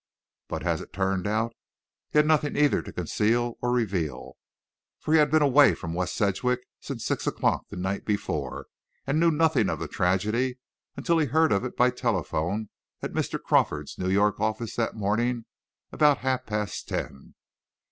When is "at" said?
13.03-13.13